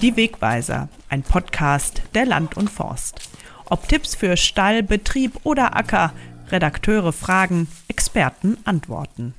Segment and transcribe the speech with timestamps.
[0.00, 3.28] Die Wegweiser, ein Podcast der Land und Forst.
[3.68, 6.12] Ob Tipps für Stall, Betrieb oder Acker,
[6.52, 9.34] Redakteure fragen, Experten antworten.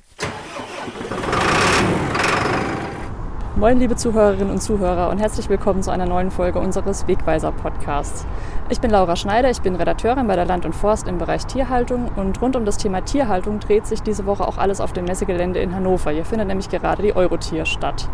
[3.56, 8.26] Moin, liebe Zuhörerinnen und Zuhörer und herzlich willkommen zu einer neuen Folge unseres Wegweiser-Podcasts.
[8.68, 12.10] Ich bin Laura Schneider, ich bin Redakteurin bei der Land und Forst im Bereich Tierhaltung
[12.16, 15.58] und rund um das Thema Tierhaltung dreht sich diese Woche auch alles auf dem Messegelände
[15.58, 16.10] in Hannover.
[16.10, 18.10] Hier findet nämlich gerade die Eurotier statt.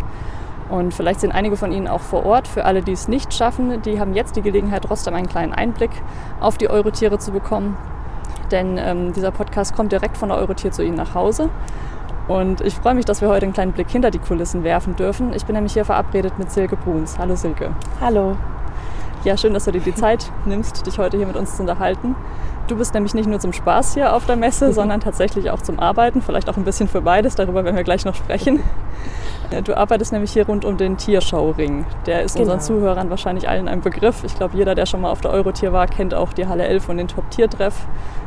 [0.69, 2.48] Und vielleicht sind einige von Ihnen auch vor Ort.
[2.48, 5.91] Für alle, die es nicht schaffen, die haben jetzt die Gelegenheit, trotzdem einen kleinen Einblick
[6.41, 7.77] auf die Eurotiere zu bekommen.
[8.51, 11.51] Denn ähm, dieser Podcast kommt direkt von der Eurotier zu Ihnen nach Hause.
[12.29, 15.33] Und ich freue mich, dass wir heute einen kleinen Blick hinter die Kulissen werfen dürfen.
[15.33, 17.19] Ich bin nämlich hier verabredet mit Silke Bruns.
[17.19, 17.70] Hallo Silke.
[18.01, 18.37] Hallo.
[19.25, 22.17] Ja, schön, dass du dir die Zeit nimmst, dich heute hier mit uns zu unterhalten.
[22.66, 25.79] Du bist nämlich nicht nur zum Spaß hier auf der Messe, sondern tatsächlich auch zum
[25.79, 28.61] Arbeiten, vielleicht auch ein bisschen für beides, darüber werden wir gleich noch sprechen.
[29.65, 31.84] Du arbeitest nämlich hier rund um den Tierschauring.
[32.06, 32.53] Der ist genau.
[32.53, 34.25] unseren Zuhörern wahrscheinlich allen ein Begriff.
[34.25, 36.89] Ich glaube, jeder, der schon mal auf der Eurotier war, kennt auch die Halle 11
[36.89, 37.75] und den Top-Tiertreff.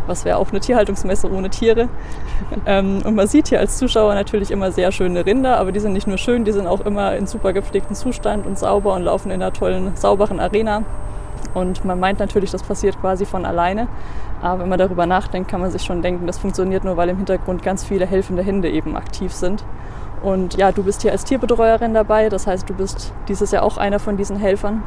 [0.07, 1.89] Was wäre auch eine Tierhaltungsmesse ohne Tiere.
[2.65, 5.91] ähm, und man sieht hier als Zuschauer natürlich immer sehr schöne Rinder, aber die sind
[5.91, 9.29] nicht nur schön, die sind auch immer in super gepflegtem Zustand und sauber und laufen
[9.29, 10.83] in einer tollen, sauberen Arena.
[11.53, 13.87] Und man meint natürlich, das passiert quasi von alleine.
[14.41, 17.17] Aber wenn man darüber nachdenkt, kann man sich schon denken, das funktioniert nur, weil im
[17.17, 19.63] Hintergrund ganz viele helfende Hände eben aktiv sind.
[20.21, 23.77] Und ja, du bist hier als Tierbetreuerin dabei, das heißt, du bist dieses Jahr auch
[23.77, 24.83] einer von diesen Helfern.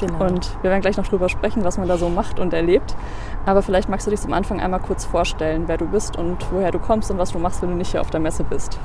[0.00, 0.24] Genau.
[0.24, 2.96] Und wir werden gleich noch drüber sprechen, was man da so macht und erlebt.
[3.44, 6.70] Aber vielleicht magst du dich zum Anfang einmal kurz vorstellen, wer du bist und woher
[6.70, 8.78] du kommst und was du machst, wenn du nicht hier auf der Messe bist.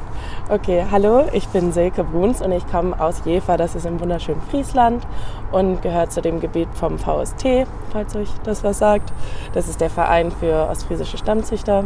[0.49, 4.41] Okay, hallo, ich bin Silke Bruns und ich komme aus Jever, das ist im wunderschönen
[4.49, 5.05] Friesland
[5.51, 9.11] und gehört zu dem Gebiet vom VST, falls euch das was sagt.
[9.53, 11.85] Das ist der Verein für ostfriesische Stammzüchter.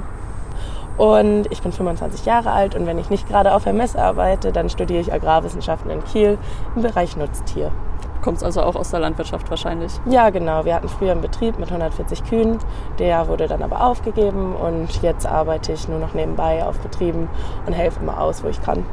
[0.98, 4.52] Und ich bin 25 Jahre alt und wenn ich nicht gerade auf der Messe arbeite,
[4.52, 6.38] dann studiere ich Agrarwissenschaften in Kiel
[6.76, 7.72] im Bereich Nutztier.
[8.20, 9.94] Du kommst also auch aus der Landwirtschaft wahrscheinlich?
[10.06, 10.66] Ja, genau.
[10.66, 12.60] Wir hatten früher einen Betrieb mit 140 Kühen.
[13.00, 17.30] Der wurde dann aber aufgegeben und jetzt arbeite ich nur noch nebenbei auf Betrieben
[17.66, 18.84] und helfe immer aus, wo ich kann.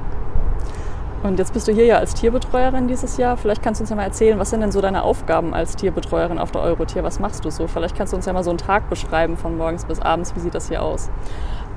[1.24, 3.36] Und jetzt bist du hier ja als Tierbetreuerin dieses Jahr.
[3.36, 6.38] Vielleicht kannst du uns ja mal erzählen, was sind denn so deine Aufgaben als Tierbetreuerin
[6.38, 7.02] auf der Eurotier?
[7.02, 7.66] Was machst du so?
[7.66, 10.36] Vielleicht kannst du uns ja mal so einen Tag beschreiben von morgens bis abends.
[10.36, 11.10] Wie sieht das hier aus?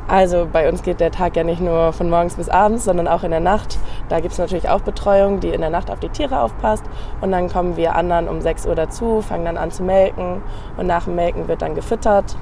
[0.09, 3.23] Also bei uns geht der Tag ja nicht nur von morgens bis abends, sondern auch
[3.23, 3.77] in der Nacht.
[4.09, 6.83] Da gibt es natürlich auch Betreuung, die in der Nacht auf die Tiere aufpasst.
[7.21, 10.41] Und dann kommen wir anderen um 6 Uhr dazu, fangen dann an zu melken.
[10.77, 12.35] Und nach dem Melken wird dann gefüttert.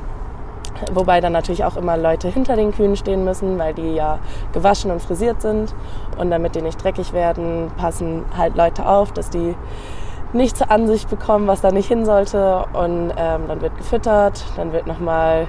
[0.93, 4.19] Wobei dann natürlich auch immer Leute hinter den Kühen stehen müssen, weil die ja
[4.53, 5.75] gewaschen und frisiert sind.
[6.17, 9.55] Und damit die nicht dreckig werden, passen halt Leute auf, dass die
[10.31, 12.63] nicht zur Ansicht bekommen, was da nicht hin sollte.
[12.71, 15.47] Und ähm, dann wird gefüttert, dann wird nochmal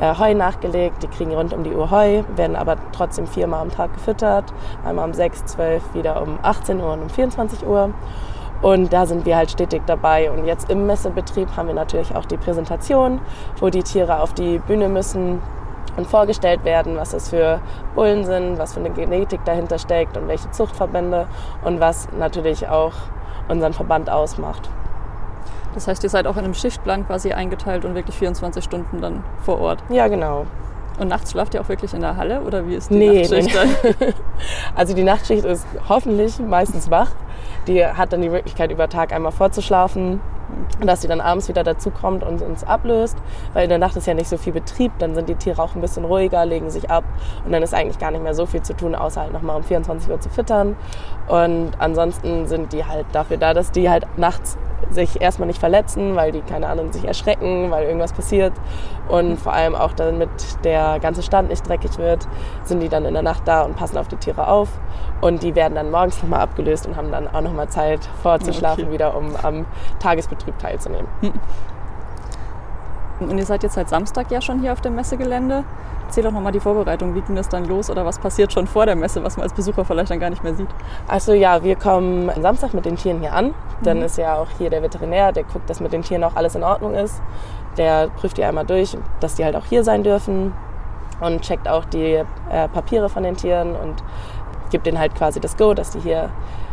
[0.00, 1.02] äh, Heu nachgelegt.
[1.02, 4.52] Die kriegen rund um die Uhr Heu, werden aber trotzdem viermal am Tag gefüttert.
[4.84, 7.90] Einmal um 6, 12, wieder um 18 Uhr und um 24 Uhr.
[8.60, 10.30] Und da sind wir halt stetig dabei.
[10.30, 13.20] Und jetzt im Messebetrieb haben wir natürlich auch die Präsentation,
[13.60, 15.40] wo die Tiere auf die Bühne müssen
[15.96, 17.60] und vorgestellt werden, was das für
[17.94, 21.26] Bullen sind, was für eine Genetik dahinter steckt und welche Zuchtverbände
[21.64, 22.92] und was natürlich auch
[23.48, 24.68] unseren Verband ausmacht.
[25.74, 29.22] Das heißt, ihr seid auch in einem Schichtplan quasi eingeteilt und wirklich 24 Stunden dann
[29.42, 29.82] vor Ort.
[29.90, 30.46] Ja, genau.
[30.98, 33.56] Und nachts schlaft ihr auch wirklich in der Halle oder wie ist die nee, Nachtschicht?
[34.00, 34.14] Nee.
[34.74, 37.10] also die Nachtschicht ist hoffentlich meistens wach.
[37.68, 40.20] Die hat dann die Möglichkeit, über Tag einmal vorzuschlafen,
[40.80, 43.16] dass sie dann abends wieder dazukommt und uns ablöst.
[43.52, 45.76] Weil in der Nacht ist ja nicht so viel Betrieb, dann sind die Tiere auch
[45.76, 47.04] ein bisschen ruhiger, legen sich ab
[47.44, 49.62] und dann ist eigentlich gar nicht mehr so viel zu tun, außer halt nochmal um
[49.62, 50.76] 24 Uhr zu füttern.
[51.28, 54.58] Und ansonsten sind die halt dafür da, dass die halt nachts
[54.90, 58.52] sich erstmal nicht verletzen, weil die, keine Ahnung, sich erschrecken, weil irgendwas passiert.
[59.08, 60.30] Und vor allem auch damit
[60.64, 62.26] der ganze Stand nicht dreckig wird,
[62.64, 64.68] sind die dann in der Nacht da und passen auf die Tiere auf.
[65.20, 68.92] Und die werden dann morgens nochmal abgelöst und haben dann auch nochmal Zeit vorzuschlafen, okay.
[68.92, 69.66] wieder um am
[69.98, 71.08] Tagesbetrieb teilzunehmen.
[73.20, 75.64] Und ihr seid jetzt seit Samstag ja schon hier auf dem Messegelände.
[76.06, 77.14] Erzähl doch nochmal die Vorbereitung.
[77.14, 79.52] Wie ging das dann los oder was passiert schon vor der Messe, was man als
[79.52, 80.68] Besucher vielleicht dann gar nicht mehr sieht?
[81.06, 83.54] Also ja, wir kommen am Samstag mit den Tieren hier an.
[83.82, 84.04] Dann mhm.
[84.04, 86.62] ist ja auch hier der Veterinär, der guckt, dass mit den Tieren auch alles in
[86.62, 87.20] Ordnung ist.
[87.76, 90.52] Der prüft die einmal durch, dass die halt auch hier sein dürfen
[91.20, 92.14] und checkt auch die
[92.50, 94.02] äh, Papiere von den Tieren und
[94.70, 96.30] gibt denen halt quasi das Go, dass die hier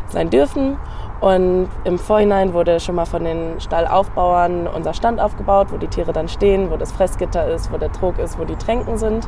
[0.10, 0.78] sein dürfen.
[1.22, 6.12] Und im Vorhinein wurde schon mal von den Stallaufbauern unser Stand aufgebaut, wo die Tiere
[6.12, 9.28] dann stehen, wo das Fressgitter ist, wo der Trog ist, wo die Tränken sind.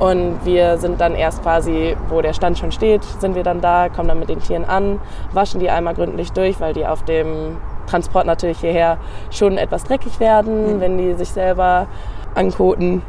[0.00, 3.88] Und wir sind dann erst quasi, wo der Stand schon steht, sind wir dann da,
[3.88, 4.98] kommen dann mit den Tieren an,
[5.32, 8.98] waschen die einmal gründlich durch, weil die auf dem Transport natürlich hierher
[9.30, 10.80] schon etwas dreckig werden, mhm.
[10.80, 11.86] wenn die sich selber
[12.34, 13.02] ankoten.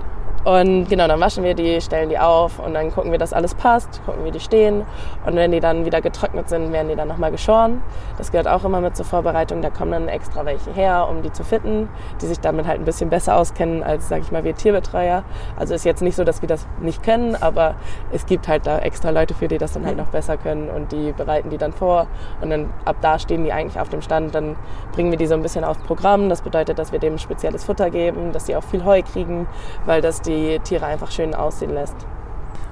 [0.44, 3.54] Und genau, dann waschen wir die, stellen die auf und dann gucken wir, dass alles
[3.54, 4.84] passt, gucken, wie die stehen.
[5.26, 7.84] Und wenn die dann wieder getrocknet sind, werden die dann nochmal geschoren.
[8.18, 9.62] Das gehört auch immer mit zur Vorbereitung.
[9.62, 11.90] Da kommen dann extra welche her, um die zu fitten,
[12.22, 15.24] die sich damit halt ein bisschen besser auskennen als, sag ich mal, wir Tierbetreuer.
[15.58, 17.76] Also ist jetzt nicht so, dass wir das nicht können, aber
[18.12, 20.92] es gibt halt da extra Leute für, die das dann halt noch besser können und
[20.92, 22.08] die bereiten die dann vor.
[22.42, 24.34] Und dann ab da stehen die eigentlich auf dem Stand.
[24.34, 24.56] Dann
[24.92, 26.30] bringen wir die so ein bisschen auf Programm.
[26.30, 29.48] Das bedeutet, dass wir dem spezielles Futter geben, dass sie auch viel Heu kriegen,
[29.86, 31.96] weil das die die Tiere einfach schön aussehen lässt.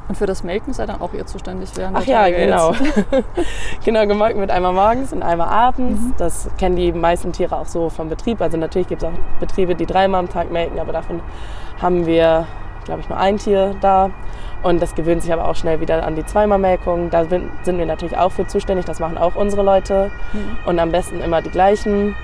[0.07, 2.73] Und für das Melken seid dann auch ihr zuständig während Ach ja, genau.
[3.85, 6.01] genau, gemolken wird einmal morgens und einmal abends.
[6.01, 6.13] Mhm.
[6.17, 8.41] Das kennen die meisten Tiere auch so vom Betrieb.
[8.41, 11.21] Also natürlich gibt es auch Betriebe, die dreimal am Tag melken, aber davon
[11.79, 12.47] haben wir,
[12.85, 14.09] glaube ich, nur ein Tier da.
[14.63, 17.11] Und das gewöhnt sich aber auch schnell wieder an die Zweimalmelkung.
[17.11, 18.85] Da sind wir natürlich auch für zuständig.
[18.85, 20.09] Das machen auch unsere Leute.
[20.33, 20.57] Mhm.
[20.65, 22.15] Und am besten immer die gleichen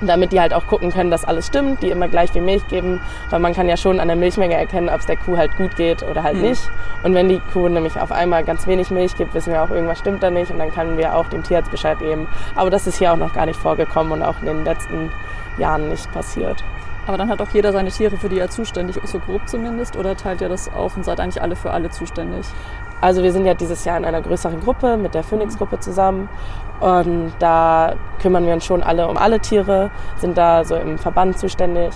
[0.00, 3.00] damit die halt auch gucken können, dass alles stimmt, die immer gleich viel Milch geben,
[3.30, 5.76] weil man kann ja schon an der Milchmenge erkennen, ob es der Kuh halt gut
[5.76, 6.42] geht oder halt mhm.
[6.42, 6.70] nicht.
[7.02, 9.98] Und wenn die Kuh nämlich auf einmal ganz wenig Milch gibt, wissen wir auch, irgendwas
[9.98, 12.28] stimmt da nicht und dann können wir auch dem Tierarzt Bescheid geben.
[12.54, 15.10] Aber das ist hier auch noch gar nicht vorgekommen und auch in den letzten
[15.58, 16.62] Jahren nicht passiert.
[17.06, 19.96] Aber dann hat auch jeder seine Tiere, für die er zuständig ist, so grob zumindest,
[19.96, 22.46] oder teilt ihr das auf und seid eigentlich alle für alle zuständig?
[23.00, 26.28] Also wir sind ja dieses Jahr in einer größeren Gruppe mit der Phoenix-Gruppe zusammen
[26.80, 31.38] und da kümmern wir uns schon alle um alle Tiere, sind da so im Verband
[31.38, 31.94] zuständig.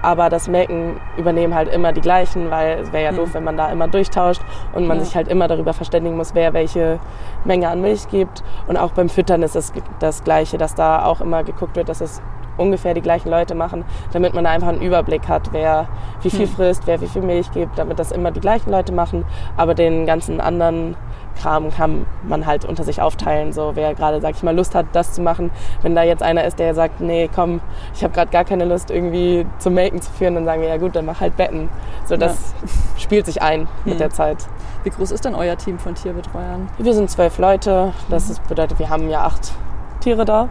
[0.00, 3.34] Aber das Melken übernehmen halt immer die gleichen, weil es wäre ja doof, mhm.
[3.34, 5.04] wenn man da immer durchtauscht und man ja.
[5.04, 7.00] sich halt immer darüber verständigen muss, wer welche
[7.44, 8.44] Menge an Milch gibt.
[8.68, 12.00] Und auch beim Füttern ist es das Gleiche, dass da auch immer geguckt wird, dass
[12.00, 12.22] es
[12.58, 15.88] ungefähr die gleichen Leute machen, damit man einfach einen Überblick hat, wer
[16.22, 16.54] wie viel hm.
[16.54, 19.24] frisst, wer wie viel Milch gibt, damit das immer die gleichen Leute machen.
[19.56, 20.96] Aber den ganzen anderen
[21.40, 23.52] Kram kann man halt unter sich aufteilen.
[23.52, 25.50] So, wer gerade, sag ich mal, Lust hat, das zu machen.
[25.82, 27.60] Wenn da jetzt einer ist, der sagt, nee, komm,
[27.94, 30.76] ich habe gerade gar keine Lust, irgendwie zum Melken zu führen, dann sagen wir, ja
[30.76, 31.68] gut, dann mach halt Betten.
[32.06, 32.68] So, das ja.
[32.98, 33.68] spielt sich ein hm.
[33.84, 34.48] mit der Zeit.
[34.84, 36.68] Wie groß ist denn euer Team von Tierbetreuern?
[36.78, 37.92] Wir sind zwölf Leute.
[38.08, 38.48] Das mhm.
[38.48, 39.52] bedeutet, wir haben ja acht
[40.00, 40.48] Tiere da.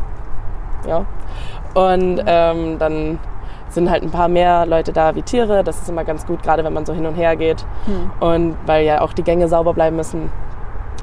[0.88, 1.06] Ja.
[1.78, 3.20] Und ähm, dann
[3.70, 5.64] sind halt ein paar mehr Leute da wie Tiere.
[5.64, 7.68] Das ist immer ganz gut, gerade wenn man so hin und her geht.
[7.86, 8.12] Hm.
[8.20, 10.32] Und weil ja auch die Gänge sauber bleiben müssen.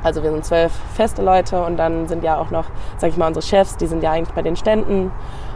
[0.02, 2.64] Also wir sind zwölf feste Leute und dann sind ja auch noch,
[2.96, 5.12] sag ich mal, unsere Chefs, die sind ja eigentlich bei den Ständen.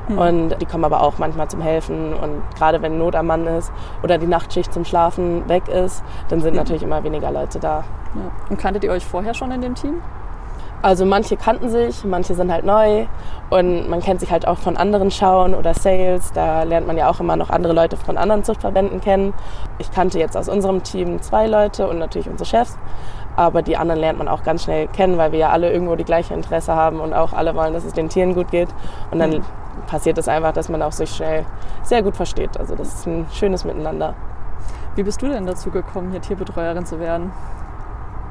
[0.06, 0.18] Hm.
[0.18, 2.14] Und die kommen aber auch manchmal zum Helfen.
[2.14, 3.72] Und gerade wenn Not am Mann ist
[4.04, 6.58] oder die Nachtschicht zum Schlafen weg ist, dann sind hm.
[6.58, 7.82] natürlich immer weniger Leute da.
[8.14, 8.30] Ja.
[8.50, 10.00] Und kanntet ihr euch vorher schon in dem Team?
[10.80, 13.06] Also manche kannten sich, manche sind halt neu
[13.50, 16.32] und man kennt sich halt auch von anderen Schauen oder Sales.
[16.32, 19.34] Da lernt man ja auch immer noch andere Leute von anderen Zuchtverbänden kennen.
[19.78, 22.78] Ich kannte jetzt aus unserem Team zwei Leute und natürlich unsere Chefs.
[23.34, 26.04] Aber die anderen lernt man auch ganz schnell kennen, weil wir ja alle irgendwo die
[26.04, 28.68] gleiche Interesse haben und auch alle wollen, dass es den Tieren gut geht.
[29.10, 29.44] Und dann
[29.88, 31.44] passiert es das einfach, dass man auch sich schnell
[31.82, 32.58] sehr gut versteht.
[32.58, 34.14] Also das ist ein schönes Miteinander.
[34.94, 37.32] Wie bist du denn dazu gekommen, hier Tierbetreuerin zu werden?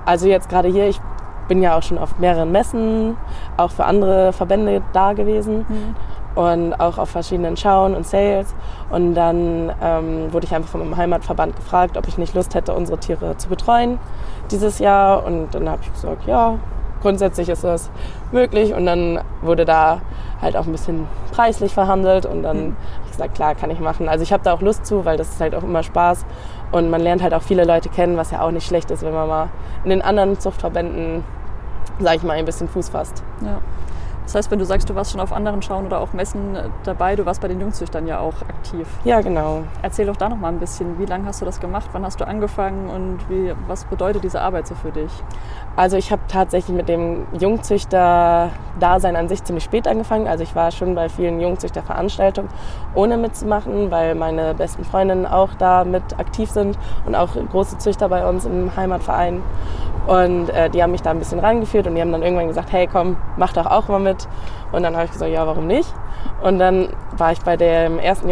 [0.05, 1.01] Also jetzt gerade hier, ich
[1.47, 3.17] bin ja auch schon auf mehreren Messen,
[3.57, 5.65] auch für andere Verbände da gewesen.
[5.67, 5.95] Mhm.
[6.35, 8.53] Und auch auf verschiedenen Schauen und Sales.
[8.91, 12.75] Und dann ähm, wurde ich einfach von meinem Heimatverband gefragt, ob ich nicht Lust hätte,
[12.75, 13.97] unsere Tiere zu betreuen
[14.51, 15.25] dieses Jahr.
[15.25, 16.59] Und dann habe ich gesagt, ja,
[17.01, 17.89] grundsätzlich ist das
[18.31, 18.75] möglich.
[18.75, 20.01] Und dann wurde da
[20.39, 22.27] halt auch ein bisschen preislich verhandelt.
[22.27, 22.75] Und dann mhm.
[23.17, 24.07] Gesagt, klar, kann ich machen.
[24.07, 26.25] Also ich habe da auch Lust zu, weil das ist halt auch immer Spaß.
[26.71, 29.13] Und man lernt halt auch viele Leute kennen, was ja auch nicht schlecht ist, wenn
[29.13, 29.49] man mal
[29.83, 31.23] in den anderen Zuchtverbänden
[31.99, 33.23] sage ich mal, ein bisschen Fuß fasst.
[33.41, 33.59] Ja.
[34.23, 37.15] Das heißt, wenn du sagst, du warst schon auf anderen Schauen oder auch Messen dabei,
[37.15, 38.85] du warst bei den Jungzüchtern ja auch aktiv.
[39.05, 39.63] Ja, genau.
[39.81, 40.99] Erzähl doch da noch mal ein bisschen.
[40.99, 41.89] Wie lange hast du das gemacht?
[41.93, 45.11] Wann hast du angefangen und wie, was bedeutet diese Arbeit so für dich?
[45.77, 50.27] Also ich habe tatsächlich mit dem Jungzüchter-Dasein an sich ziemlich spät angefangen.
[50.27, 52.49] Also ich war schon bei vielen Jungzüchterveranstaltungen,
[52.95, 58.09] ohne mitzumachen, weil meine besten Freundinnen auch da mit aktiv sind und auch große Züchter
[58.09, 59.43] bei uns im Heimatverein.
[60.07, 62.71] Und äh, die haben mich da ein bisschen reingeführt und die haben dann irgendwann gesagt,
[62.71, 64.27] hey komm, mach doch auch mal mit.
[64.71, 65.93] Und dann habe ich gesagt, ja, warum nicht?
[66.41, 68.29] Und dann war ich bei dem ersten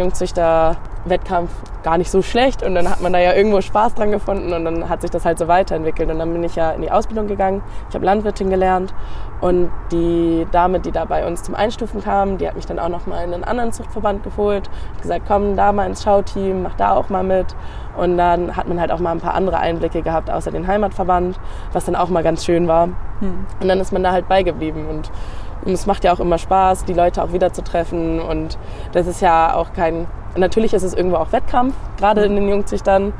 [1.06, 1.50] Jungzüchter-Wettkampf
[1.82, 4.64] gar nicht so schlecht und dann hat man da ja irgendwo Spaß dran gefunden und
[4.64, 6.10] dann hat sich das halt so weiterentwickelt.
[6.10, 8.92] Und dann bin ich ja in die Ausbildung gegangen, ich habe Landwirtin gelernt
[9.40, 12.88] und die Dame, die da bei uns zum Einstufen kam, die hat mich dann auch
[12.88, 16.74] noch mal in einen anderen Zuchtverband geholt, hat gesagt, komm da mal ins Schauteam, mach
[16.74, 17.54] da auch mal mit.
[17.96, 21.38] Und dann hat man halt auch mal ein paar andere Einblicke gehabt, außer den Heimatverband,
[21.72, 22.88] was dann auch mal ganz schön war.
[23.20, 23.46] Hm.
[23.60, 24.86] Und dann ist man da halt beigeblieben.
[24.86, 25.10] Und,
[25.64, 28.20] und es macht ja auch immer Spaß, die Leute auch wieder zu treffen.
[28.20, 28.58] Und
[28.92, 30.06] das ist ja auch kein.
[30.36, 33.12] Natürlich ist es irgendwo auch Wettkampf, gerade in den Jungzüchtern,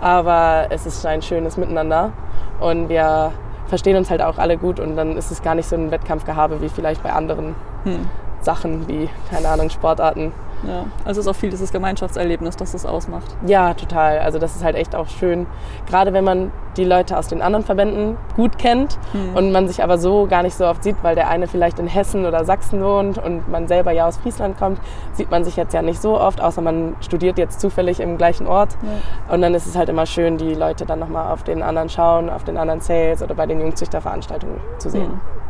[0.00, 2.12] aber es ist ein schönes Miteinander.
[2.60, 3.32] Und wir
[3.68, 6.60] verstehen uns halt auch alle gut und dann ist es gar nicht so ein Wettkampfgehabe
[6.60, 7.54] wie vielleicht bei anderen
[7.84, 8.08] hm.
[8.40, 10.32] Sachen wie, keine Ahnung, Sportarten.
[10.66, 13.36] Ja, also es ist auch viel dieses Gemeinschaftserlebnis, das es ausmacht.
[13.46, 14.18] Ja, total.
[14.18, 15.46] Also das ist halt echt auch schön,
[15.86, 19.36] gerade wenn man die Leute aus den anderen Verbänden gut kennt mhm.
[19.36, 21.86] und man sich aber so gar nicht so oft sieht, weil der eine vielleicht in
[21.86, 24.80] Hessen oder Sachsen wohnt und man selber ja aus Friesland kommt,
[25.12, 28.46] sieht man sich jetzt ja nicht so oft, außer man studiert jetzt zufällig im gleichen
[28.46, 28.76] Ort.
[28.82, 29.34] Ja.
[29.34, 32.28] Und dann ist es halt immer schön, die Leute dann nochmal auf den anderen schauen,
[32.30, 35.12] auf den anderen Sales oder bei den Jungzüchterveranstaltungen zu sehen.
[35.12, 35.43] Mhm.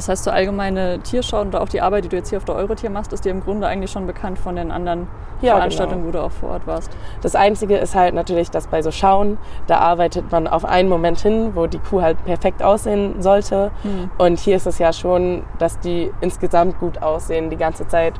[0.00, 2.54] Das heißt, so allgemeine Tierschauen oder auch die Arbeit, die du jetzt hier auf der
[2.54, 5.08] Eurotier machst, ist dir im Grunde eigentlich schon bekannt von den anderen
[5.42, 6.08] ja, Veranstaltungen, genau.
[6.08, 6.90] wo du auch vor Ort warst.
[7.20, 11.20] Das Einzige ist halt natürlich, dass bei so Schauen, da arbeitet man auf einen Moment
[11.20, 13.72] hin, wo die Kuh halt perfekt aussehen sollte.
[13.82, 14.10] Hm.
[14.16, 18.14] Und hier ist es ja schon, dass die insgesamt gut aussehen die ganze Zeit.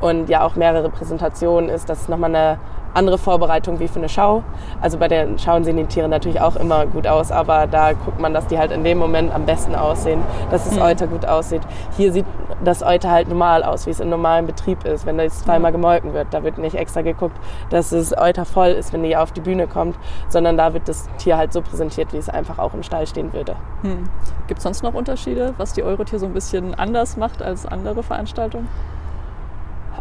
[0.00, 2.58] Und ja auch mehrere Präsentationen ist, dass es nochmal eine
[2.94, 4.42] andere Vorbereitung wie für eine Schau.
[4.80, 8.20] Also bei den Schauen sehen die Tiere natürlich auch immer gut aus, aber da guckt
[8.20, 10.82] man, dass die halt in dem Moment am besten aussehen, dass das mhm.
[10.82, 11.62] Euter gut aussieht.
[11.96, 12.26] Hier sieht
[12.64, 16.14] das Euter halt normal aus, wie es in normalem Betrieb ist, wenn das zweimal gemolken
[16.14, 16.28] wird.
[16.30, 17.36] Da wird nicht extra geguckt,
[17.70, 19.96] dass das Euter voll ist, wenn die auf die Bühne kommt,
[20.28, 23.32] sondern da wird das Tier halt so präsentiert, wie es einfach auch im Stall stehen
[23.32, 23.56] würde.
[23.82, 24.04] Hm.
[24.46, 28.02] Gibt es sonst noch Unterschiede, was die Eurotier so ein bisschen anders macht als andere
[28.02, 28.68] Veranstaltungen?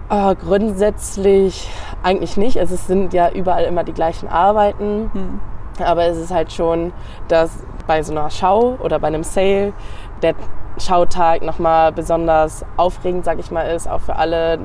[0.09, 1.69] Oh, grundsätzlich
[2.03, 2.59] eigentlich nicht.
[2.59, 5.09] Also es sind ja überall immer die gleichen Arbeiten.
[5.13, 5.39] Hm.
[5.83, 6.93] Aber es ist halt schon,
[7.27, 7.51] dass
[7.87, 9.73] bei so einer Schau oder bei einem Sale
[10.21, 10.35] der
[10.77, 14.59] Schautag nochmal besonders aufregend, sag ich mal, ist, auch für alle,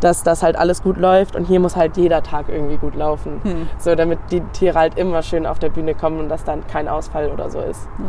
[0.00, 1.36] dass das halt alles gut läuft.
[1.36, 3.40] Und hier muss halt jeder Tag irgendwie gut laufen.
[3.42, 3.68] Hm.
[3.78, 6.88] So, damit die Tiere halt immer schön auf der Bühne kommen und dass dann kein
[6.88, 7.88] Ausfall oder so ist.
[7.98, 8.04] Ja.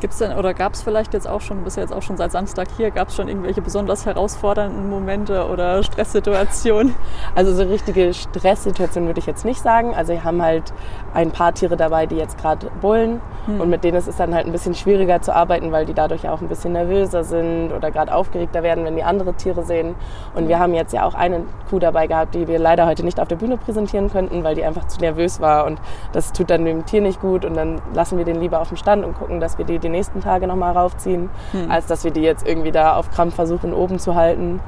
[0.00, 2.16] Gibt es denn oder gab es vielleicht jetzt auch schon, bist ja jetzt auch schon
[2.16, 6.94] seit Samstag hier, gab es schon irgendwelche besonders herausfordernden Momente oder Stresssituationen?
[7.34, 9.94] Also so richtige Stresssituationen würde ich jetzt nicht sagen.
[9.94, 10.72] Also wir haben halt
[11.12, 13.60] ein paar Tiere dabei, die jetzt gerade bullen hm.
[13.60, 16.26] und mit denen ist es dann halt ein bisschen schwieriger zu arbeiten, weil die dadurch
[16.28, 19.94] auch ein bisschen nervöser sind oder gerade aufgeregter werden, wenn die andere Tiere sehen.
[20.34, 23.20] Und wir haben jetzt ja auch eine Kuh dabei gehabt, die wir leider heute nicht
[23.20, 25.78] auf der Bühne präsentieren könnten, weil die einfach zu nervös war und
[26.12, 28.78] das tut dann dem Tier nicht gut und dann lassen wir den lieber auf dem
[28.78, 31.70] Stand und gucken, dass wir die die nächsten Tage nochmal raufziehen, hm.
[31.70, 34.60] als dass wir die jetzt irgendwie da auf Krampf versuchen oben zu halten.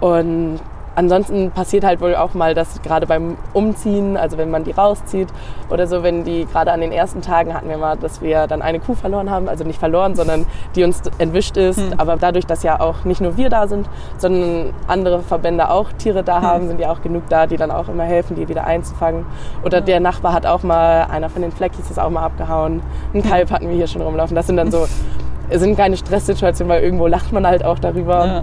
[0.00, 0.60] Und
[0.94, 5.28] ansonsten passiert halt wohl auch mal, dass gerade beim Umziehen, also wenn man die rauszieht
[5.70, 8.62] oder so, wenn die gerade an den ersten Tagen hatten wir mal, dass wir dann
[8.62, 11.78] eine Kuh verloren haben, also nicht verloren, sondern die uns entwischt ist.
[11.78, 11.94] Hm.
[11.96, 13.88] Aber dadurch, dass ja auch nicht nur wir da sind,
[14.18, 16.42] sondern andere Verbände auch Tiere da hm.
[16.42, 19.26] haben, sind ja auch genug da, die dann auch immer helfen, die wieder einzufangen.
[19.64, 19.84] Oder ja.
[19.84, 22.82] der Nachbar hat auch mal, einer von den Fleckis ist auch mal abgehauen.
[23.14, 24.34] Ein Kalb hatten wir hier schon rumlaufen.
[24.34, 24.86] Das sind dann so,
[25.50, 28.26] sind keine Stresssituationen, weil irgendwo lacht man halt auch darüber.
[28.26, 28.42] Ja.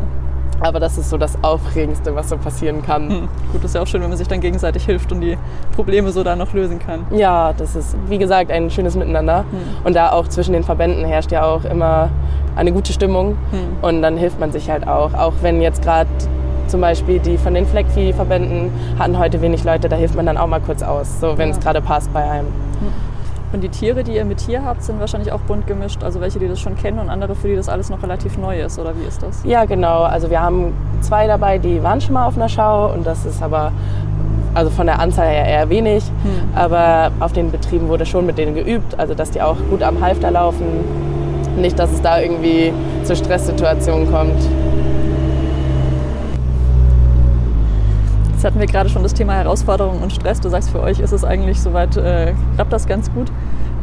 [0.62, 3.10] Aber das ist so das Aufregendste, was so passieren kann.
[3.10, 3.20] Hm.
[3.52, 5.38] Gut, das ist ja auch schön, wenn man sich dann gegenseitig hilft und die
[5.76, 7.06] Probleme so da noch lösen kann.
[7.12, 9.40] Ja, das ist, wie gesagt, ein schönes Miteinander.
[9.40, 9.86] Hm.
[9.86, 12.10] Und da auch zwischen den Verbänden herrscht ja auch immer
[12.56, 13.38] eine gute Stimmung.
[13.52, 13.60] Hm.
[13.82, 15.14] Und dann hilft man sich halt auch.
[15.14, 16.10] Auch wenn jetzt gerade
[16.68, 20.48] zum Beispiel die von den Fleckvieh-Verbänden hatten heute wenig Leute, da hilft man dann auch
[20.48, 21.56] mal kurz aus, so wenn ja.
[21.56, 22.48] es gerade passt bei einem.
[23.52, 26.04] Und die Tiere, die ihr mit hier habt, sind wahrscheinlich auch bunt gemischt.
[26.04, 28.62] Also welche, die das schon kennen und andere, für die das alles noch relativ neu
[28.62, 28.78] ist.
[28.78, 29.44] Oder wie ist das?
[29.44, 30.04] Ja, genau.
[30.04, 32.94] Also wir haben zwei dabei, die waren schon mal auf einer Schau.
[32.94, 33.72] Und das ist aber
[34.54, 36.04] also von der Anzahl her eher wenig.
[36.06, 36.56] Hm.
[36.56, 39.00] Aber auf den Betrieben wurde schon mit denen geübt.
[39.00, 40.66] Also dass die auch gut am Halfter laufen.
[41.58, 42.72] Nicht, dass es da irgendwie
[43.04, 44.38] zu Stresssituationen kommt.
[48.40, 50.40] Jetzt hatten wir gerade schon das Thema Herausforderungen und Stress.
[50.40, 53.30] Du sagst, für euch ist es eigentlich soweit, äh, klappt das ganz gut.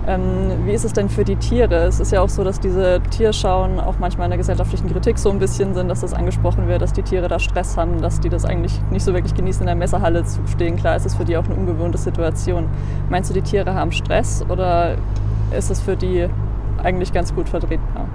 [0.06, 1.74] Ähm, wie ist es denn für die Tiere?
[1.84, 5.28] Es ist ja auch so, dass diese Tierschauen auch manchmal in der gesellschaftlichen Kritik so
[5.30, 8.30] ein bisschen sind, dass das angesprochen wird, dass die Tiere da Stress haben, dass die
[8.30, 10.76] das eigentlich nicht so wirklich genießen, in der Messerhalle zu stehen.
[10.76, 12.66] Klar ist es für die auch eine ungewohnte Situation.
[13.10, 14.96] Meinst du, die Tiere haben Stress oder
[15.54, 16.30] ist es für die
[16.82, 18.06] eigentlich ganz gut vertretbar?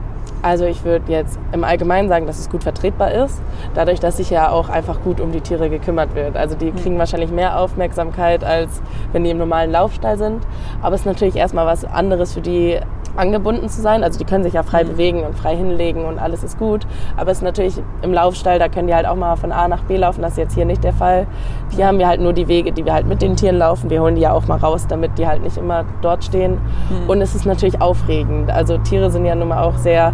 [0.41, 3.41] Also ich würde jetzt im Allgemeinen sagen, dass es gut vertretbar ist,
[3.75, 6.35] dadurch, dass sich ja auch einfach gut um die Tiere gekümmert wird.
[6.35, 8.81] Also die kriegen wahrscheinlich mehr Aufmerksamkeit, als
[9.11, 10.45] wenn die im normalen Laufstall sind.
[10.81, 12.79] Aber es ist natürlich erstmal was anderes für die
[13.15, 14.03] angebunden zu sein.
[14.03, 14.89] Also die können sich ja frei mhm.
[14.89, 16.85] bewegen und frei hinlegen und alles ist gut.
[17.17, 19.83] Aber es ist natürlich im Laufstall, da können die halt auch mal von A nach
[19.83, 20.21] B laufen.
[20.21, 21.27] Das ist jetzt hier nicht der Fall.
[21.69, 23.89] Hier haben wir halt nur die Wege, die wir halt mit den Tieren laufen.
[23.89, 26.53] Wir holen die ja auch mal raus, damit die halt nicht immer dort stehen.
[26.53, 27.09] Mhm.
[27.09, 28.51] Und es ist natürlich aufregend.
[28.51, 30.13] Also Tiere sind ja nun mal auch sehr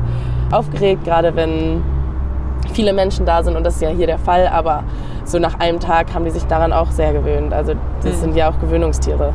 [0.52, 1.82] aufgeregt, gerade wenn
[2.74, 4.48] viele Menschen da sind und das ist ja hier der Fall.
[4.48, 4.84] Aber
[5.24, 7.54] so nach einem Tag haben die sich daran auch sehr gewöhnt.
[7.54, 8.20] Also das mhm.
[8.20, 9.34] sind ja auch Gewöhnungstiere.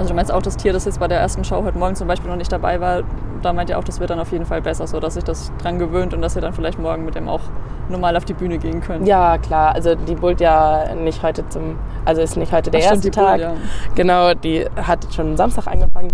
[0.00, 2.08] Also du meinst auch das Tier, das jetzt bei der ersten Show heute Morgen zum
[2.08, 3.02] Beispiel noch nicht dabei war,
[3.42, 5.52] da meint ihr auch, das wird dann auf jeden Fall besser, so dass sich das
[5.62, 7.42] dran gewöhnt und dass ihr dann vielleicht morgen mit dem auch
[7.90, 9.06] normal auf die Bühne gehen könnt.
[9.06, 9.74] Ja, klar.
[9.74, 13.14] Also die bullt ja nicht heute zum, also ist nicht heute der Ach, erste stimmt,
[13.16, 13.40] Tag.
[13.40, 13.52] Bullt, ja.
[13.94, 16.08] Genau, die hat schon Samstag angefangen.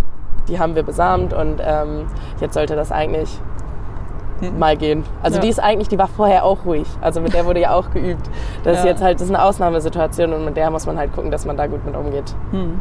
[0.49, 2.07] Die haben wir besamt und ähm,
[2.41, 3.39] jetzt sollte das eigentlich
[4.41, 4.59] hm.
[4.59, 5.05] mal gehen.
[5.23, 5.43] Also Ja.
[5.43, 6.89] die ist eigentlich, die war vorher auch ruhig.
[7.03, 8.29] Also mit der wurde ja auch geübt.
[8.65, 8.91] Das ist Ja.
[8.91, 11.57] jetzt halt, das ist eine Ausnahmesituation und mit der muss man halt gucken, dass man
[11.57, 12.35] da gut mit umgeht.
[12.51, 12.81] Hm.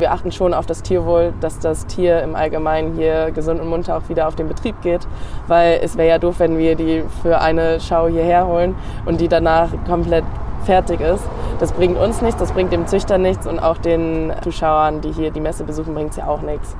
[0.00, 3.98] Wir achten schon auf das Tierwohl, dass das Tier im Allgemeinen hier gesund und munter
[3.98, 5.06] auch wieder auf den Betrieb geht.
[5.46, 9.28] Weil es wäre ja doof, wenn wir die für eine Schau hierher holen und die
[9.28, 10.24] danach komplett
[10.64, 11.24] fertig ist.
[11.58, 15.30] Das bringt uns nichts, das bringt dem Züchter nichts und auch den Zuschauern, die hier
[15.30, 16.74] die Messe besuchen, bringt es ja auch nichts.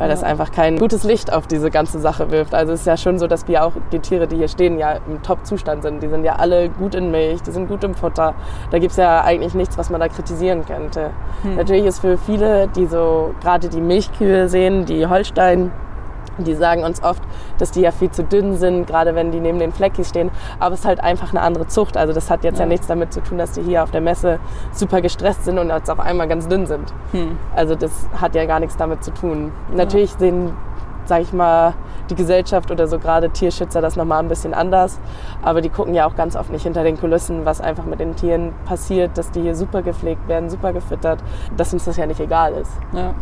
[0.00, 2.54] Weil das einfach kein gutes Licht auf diese ganze Sache wirft.
[2.54, 4.94] Also es ist ja schon so, dass wir auch die Tiere, die hier stehen, ja
[5.06, 6.02] im Top-Zustand sind.
[6.02, 8.34] Die sind ja alle gut in Milch, die sind gut im Futter.
[8.70, 11.10] Da gibt es ja eigentlich nichts, was man da kritisieren könnte.
[11.56, 15.70] Natürlich ist für viele, die so gerade die Milchkühe sehen, die Holstein,
[16.44, 17.22] die sagen uns oft,
[17.58, 20.30] dass die ja viel zu dünn sind, gerade wenn die neben den Fleckis stehen.
[20.58, 21.96] Aber es ist halt einfach eine andere Zucht.
[21.96, 22.68] Also das hat jetzt ja, Ja.
[22.68, 24.38] nichts damit zu tun, dass die hier auf der Messe
[24.72, 26.92] super gestresst sind und jetzt auf einmal ganz dünn sind.
[27.12, 27.38] Hm.
[27.54, 29.52] Also das hat ja gar nichts damit zu tun.
[29.74, 30.52] Natürlich sehen,
[31.06, 31.74] sag ich mal,
[32.08, 34.98] die Gesellschaft oder so gerade Tierschützer das nochmal ein bisschen anders.
[35.42, 38.16] Aber die gucken ja auch ganz oft nicht hinter den Kulissen, was einfach mit den
[38.16, 41.20] Tieren passiert, dass die hier super gepflegt werden, super gefüttert,
[41.56, 42.72] dass uns das ja nicht egal ist.
[42.92, 43.14] Ja.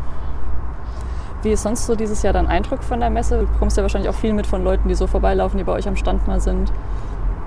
[1.42, 3.38] Wie ist sonst so dieses Jahr dein Eindruck von der Messe?
[3.38, 5.87] Du bekommst ja wahrscheinlich auch viel mit von Leuten, die so vorbeilaufen, die bei euch
[5.87, 6.73] am Stand mal sind.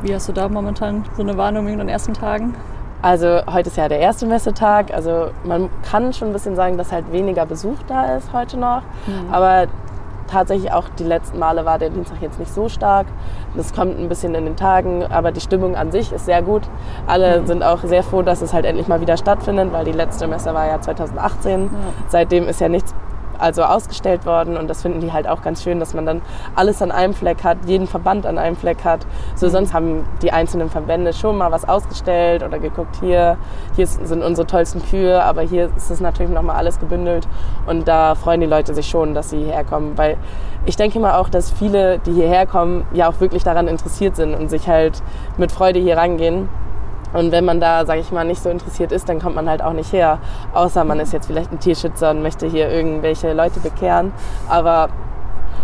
[0.02, 2.56] Wie hast du da momentan so eine Wahrnehmung in den ersten Tagen?
[3.02, 4.94] Also heute ist ja der erste Messetag.
[4.94, 8.84] Also man kann schon ein bisschen sagen, dass halt weniger Besuch da ist heute noch.
[9.30, 9.68] Aber
[10.28, 13.08] tatsächlich auch die letzten Male war der Dienstag jetzt nicht so stark.
[13.56, 16.62] Das kommt ein bisschen in den Tagen, aber die Stimmung an sich ist sehr gut.
[17.08, 20.28] Alle sind auch sehr froh, dass es halt endlich mal wieder stattfindet, weil die letzte
[20.28, 21.70] Messe war ja 2018.
[22.08, 22.96] Seitdem ist ja nichts
[23.42, 26.22] also ausgestellt worden und das finden die halt auch ganz schön, dass man dann
[26.56, 29.06] alles an einem Fleck hat, jeden Verband an einem Fleck hat.
[29.36, 33.38] So sonst haben die einzelnen Verbände schon mal was ausgestellt oder geguckt, hier,
[33.76, 37.28] hier sind unsere tollsten Kühe, aber hier ist es natürlich nochmal alles gebündelt
[37.66, 40.18] und da freuen die Leute sich schon, dass sie hierher kommen, weil
[40.66, 44.36] ich denke mal auch, dass viele, die hierher kommen, ja auch wirklich daran interessiert sind
[44.36, 45.02] und sich halt
[45.38, 46.50] mit Freude hier rangehen.
[47.14, 49.62] Und wenn man da, sage ich mal, nicht so interessiert ist, dann kommt man halt
[49.62, 50.20] auch nicht her.
[50.54, 54.14] Außer man ist jetzt vielleicht ein Tierschützer und möchte hier irgendwelche Leute bekehren.
[54.48, 54.90] Aber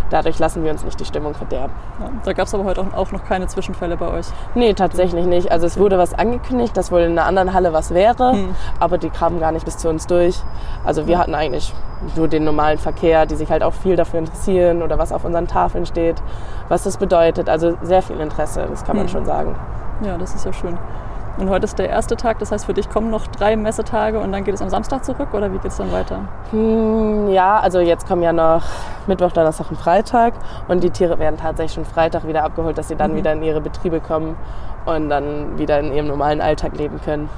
[0.10, 1.74] dadurch lassen wir uns nicht die Stimmung verderben.
[2.00, 4.26] Ja, da gab es aber heute auch, noch keine Zwischenfälle bei euch.
[4.56, 5.52] Nee, tatsächlich nicht.
[5.52, 8.36] Also es wurde was angekündigt, dass wohl in einer anderen Halle was wäre,
[8.80, 10.38] aber die kamen gar nicht bis zu uns durch.
[10.86, 11.74] Also wir hatten eigentlich
[12.16, 15.48] nur den normalen Verkehr, die sich halt auch viel dafür interessieren oder was auf unseren
[15.48, 16.22] Tafeln steht,
[16.70, 17.50] was das bedeutet.
[17.50, 19.12] Also sehr viel Interesse, das kann man Hm.
[19.12, 19.56] schon sagen.
[20.06, 20.78] Ja, das ist ja schön.
[21.38, 24.32] Und heute ist der erste Tag, das heißt für dich kommen noch drei Messetage und
[24.32, 26.22] dann geht es am Samstag zurück oder wie geht es dann weiter?
[26.50, 28.64] Hm, ja, also jetzt kommen ja noch
[29.06, 30.34] Mittwoch, Donnerstag und Freitag
[30.68, 33.62] und die Tiere werden tatsächlich schon Freitag wieder abgeholt, dass sie dann wieder in ihre
[33.62, 34.36] Betriebe kommen
[34.86, 37.30] und dann wieder in ihrem normalen Alltag leben können.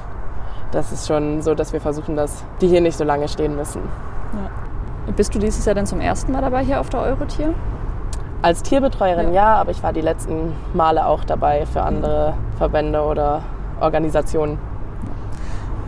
[0.71, 3.81] Das ist schon so, dass wir versuchen, dass die hier nicht so lange stehen müssen.
[5.15, 7.53] Bist du dieses Jahr denn zum ersten Mal dabei hier auf der Eurotier?
[8.41, 9.41] Als Tierbetreuerin Ja.
[9.41, 13.41] ja, aber ich war die letzten Male auch dabei für andere Verbände oder
[13.81, 14.57] Organisationen.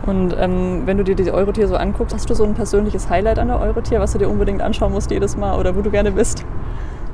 [0.06, 3.38] Und ähm, wenn du dir die Eurotier so anguckst, hast du so ein persönliches Highlight
[3.38, 6.10] an der Eurotier, was du dir unbedingt anschauen musst jedes Mal oder wo du gerne
[6.10, 6.44] bist?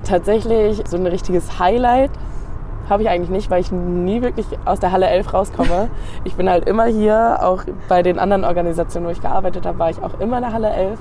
[0.04, 2.10] Tatsächlich so ein richtiges Highlight
[2.88, 5.90] habe ich eigentlich nicht, weil ich nie wirklich aus der Halle 11 rauskomme.
[6.24, 9.90] Ich bin halt immer hier, auch bei den anderen Organisationen, wo ich gearbeitet habe, war
[9.90, 10.98] ich auch immer in der Halle 11.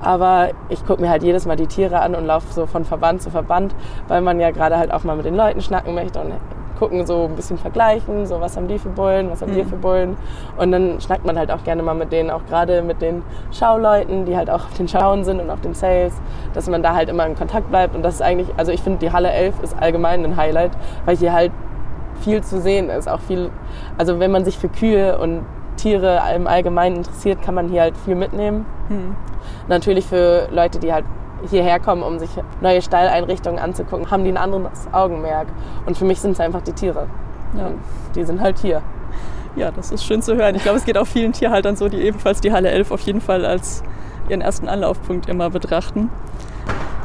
[0.00, 3.22] Aber ich gucke mir halt jedes Mal die Tiere an und laufe so von Verband
[3.22, 3.74] zu Verband,
[4.08, 6.32] weil man ja gerade halt auch mal mit den Leuten schnacken möchte und
[6.78, 9.76] gucken, so ein bisschen vergleichen, so was haben die für Bullen, was haben wir für
[9.76, 10.16] Bullen.
[10.56, 14.24] Und dann schnackt man halt auch gerne mal mit denen, auch gerade mit den Schauleuten,
[14.24, 16.14] die halt auch auf den Schauen sind und auf den Sales,
[16.54, 17.96] dass man da halt immer in Kontakt bleibt.
[17.96, 20.72] Und das ist eigentlich, also ich finde, die Halle 11 ist allgemein ein Highlight,
[21.04, 21.52] weil hier halt
[22.20, 23.08] viel zu sehen ist.
[23.08, 23.50] Auch viel,
[23.96, 25.44] also wenn man sich für Kühe und
[25.76, 28.66] Tiere im Allgemeinen interessiert, kann man hier halt viel mitnehmen.
[29.68, 31.04] Natürlich für Leute, die halt
[31.48, 35.48] hierher kommen, um sich neue Stalleinrichtungen anzugucken, haben die ein anderes Augenmerk.
[35.86, 37.06] Und für mich sind es einfach die Tiere.
[37.56, 37.70] Ja.
[38.14, 38.82] Die sind halt hier.
[39.56, 40.54] ja, das ist schön zu hören.
[40.54, 43.20] Ich glaube, es geht auch vielen Tierhaltern so, die ebenfalls die Halle 11 auf jeden
[43.20, 43.82] Fall als
[44.28, 46.10] ihren ersten Anlaufpunkt immer betrachten.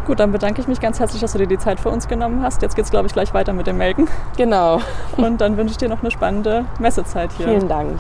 [0.06, 2.41] Gut, dann bedanke ich mich ganz herzlich, dass du dir die Zeit für uns genommen
[2.43, 2.62] hast.
[2.62, 4.10] Jetzt geht es, glaube ich, gleich weiter mit dem Melken.
[4.36, 4.82] Genau.
[5.15, 7.48] Und dann wünsche ich dir noch eine spannende Messezeit hier.
[7.48, 7.98] Vielen Dank.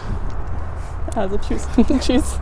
[1.15, 1.67] Also tschüss.
[2.01, 2.39] Tschüss.